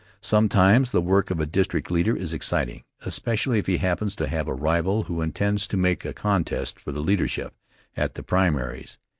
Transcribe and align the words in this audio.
Sometimes 0.23 0.89
the 0.89 0.99
work 0.99 1.29
of 1.29 1.39
a 1.39 1.45
district 1.45 1.91
leader 1.91 2.15
is 2.17 2.33
exciting, 2.33 2.81
especially 3.05 3.59
if 3.59 3.67
he 3.67 3.77
happens 3.77 4.15
to 4.15 4.25
have 4.27 4.47
a 4.47 4.53
rival 4.55 5.03
who 5.03 5.21
intends 5.21 5.67
to 5.67 5.77
make 5.77 6.05
a 6.05 6.11
contest 6.11 6.79
for 6.79 6.91
the 6.91 7.03
leadership 7.03 7.53
at 7.95 8.15
the 8.15 8.23
primaries. 8.23 8.97